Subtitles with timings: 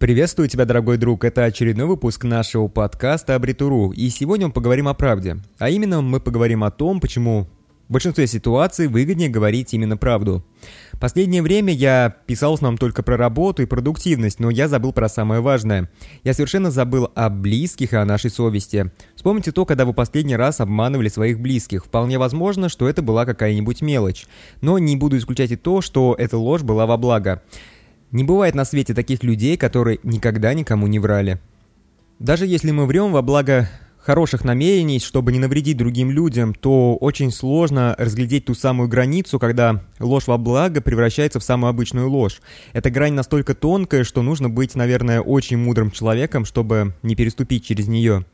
[0.00, 1.26] Приветствую тебя, дорогой друг.
[1.26, 3.90] Это очередной выпуск нашего подкаста Абритуру.
[3.90, 5.36] И сегодня мы поговорим о правде.
[5.58, 7.46] А именно мы поговорим о том, почему
[7.86, 10.42] в большинстве ситуаций выгоднее говорить именно правду.
[10.98, 15.10] Последнее время я писал с нам только про работу и продуктивность, но я забыл про
[15.10, 15.90] самое важное.
[16.24, 18.90] Я совершенно забыл о близких и о нашей совести.
[19.16, 21.84] Вспомните то, когда вы последний раз обманывали своих близких.
[21.84, 24.24] Вполне возможно, что это была какая-нибудь мелочь.
[24.62, 27.42] Но не буду исключать и то, что эта ложь была во благо.
[28.12, 31.40] Не бывает на свете таких людей, которые никогда никому не врали.
[32.18, 37.30] Даже если мы врем во благо хороших намерений, чтобы не навредить другим людям, то очень
[37.30, 42.40] сложно разглядеть ту самую границу, когда ложь во благо превращается в самую обычную ложь.
[42.72, 47.88] Эта грань настолько тонкая, что нужно быть, наверное, очень мудрым человеком, чтобы не переступить через
[47.88, 48.24] нее.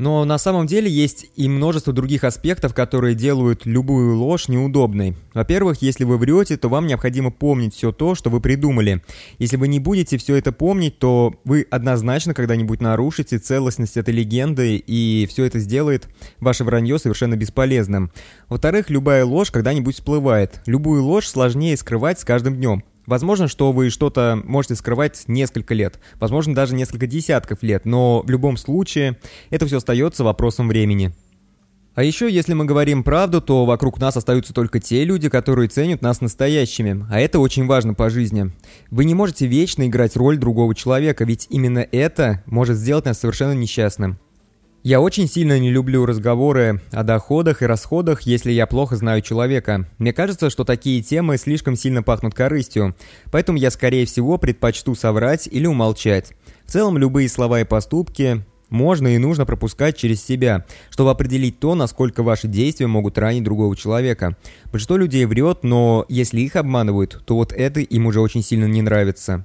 [0.00, 5.14] Но на самом деле есть и множество других аспектов, которые делают любую ложь неудобной.
[5.34, 9.02] Во-первых, если вы врете, то вам необходимо помнить все то, что вы придумали.
[9.38, 14.76] Если вы не будете все это помнить, то вы однозначно когда-нибудь нарушите целостность этой легенды,
[14.76, 18.10] и все это сделает ваше вранье совершенно бесполезным.
[18.48, 20.62] Во-вторых, любая ложь когда-нибудь всплывает.
[20.64, 22.82] Любую ложь сложнее скрывать с каждым днем.
[23.10, 28.30] Возможно, что вы что-то можете скрывать несколько лет, возможно, даже несколько десятков лет, но в
[28.30, 29.18] любом случае
[29.50, 31.12] это все остается вопросом времени.
[31.96, 36.02] А еще, если мы говорим правду, то вокруг нас остаются только те люди, которые ценят
[36.02, 38.52] нас настоящими, а это очень важно по жизни.
[38.92, 43.54] Вы не можете вечно играть роль другого человека, ведь именно это может сделать нас совершенно
[43.54, 44.20] несчастным.
[44.82, 49.86] Я очень сильно не люблю разговоры о доходах и расходах, если я плохо знаю человека.
[49.98, 52.96] Мне кажется, что такие темы слишком сильно пахнут корыстью,
[53.30, 56.32] поэтому я скорее всего предпочту соврать или умолчать.
[56.64, 61.74] В целом, любые слова и поступки можно и нужно пропускать через себя, чтобы определить то,
[61.74, 64.38] насколько ваши действия могут ранить другого человека.
[64.72, 68.80] Большинство людей врет, но если их обманывают, то вот это им уже очень сильно не
[68.80, 69.44] нравится.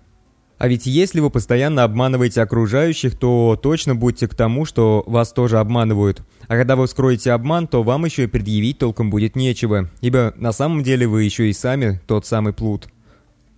[0.58, 5.60] А ведь если вы постоянно обманываете окружающих, то точно будьте к тому, что вас тоже
[5.60, 6.22] обманывают.
[6.48, 10.54] А когда вы вскроете обман, то вам еще и предъявить толком будет нечего, ибо на
[10.54, 12.88] самом деле вы еще и сами тот самый плут.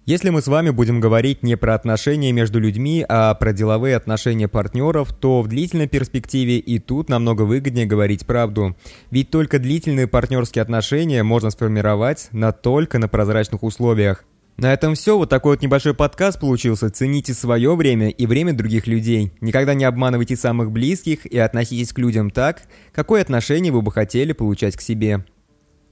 [0.08, 4.48] Если мы с вами будем говорить не про отношения между людьми, а про деловые отношения
[4.48, 8.78] партнеров, то в длительной перспективе и тут намного выгоднее говорить правду.
[9.12, 14.24] Ведь только длительные партнерские отношения можно сформировать на только на прозрачных условиях.
[14.58, 15.16] На этом все.
[15.16, 16.90] Вот такой вот небольшой подкаст получился.
[16.90, 19.32] Цените свое время и время других людей.
[19.40, 24.34] Никогда не обманывайте самых близких и относитесь к людям так, какое отношение вы бы хотели
[24.34, 25.24] получать к себе.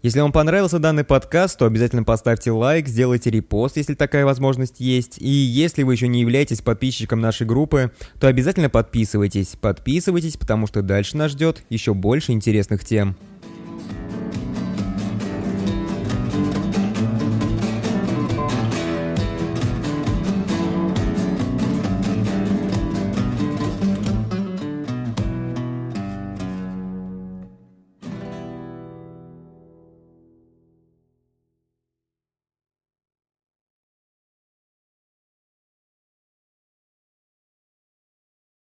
[0.01, 5.17] Если вам понравился данный подкаст, то обязательно поставьте лайк, сделайте репост, если такая возможность есть.
[5.19, 9.55] И если вы еще не являетесь подписчиком нашей группы, то обязательно подписывайтесь.
[9.59, 13.15] Подписывайтесь, потому что дальше нас ждет еще больше интересных тем.